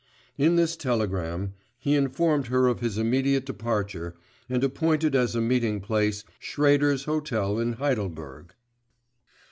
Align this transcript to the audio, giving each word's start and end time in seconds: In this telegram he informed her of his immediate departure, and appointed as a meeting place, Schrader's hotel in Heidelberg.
In 0.35 0.55
this 0.55 0.75
telegram 0.75 1.53
he 1.77 1.93
informed 1.95 2.47
her 2.47 2.65
of 2.65 2.79
his 2.79 2.97
immediate 2.97 3.45
departure, 3.45 4.15
and 4.49 4.63
appointed 4.63 5.13
as 5.13 5.35
a 5.35 5.41
meeting 5.41 5.79
place, 5.79 6.23
Schrader's 6.39 7.03
hotel 7.03 7.59
in 7.59 7.73
Heidelberg. 7.73 8.55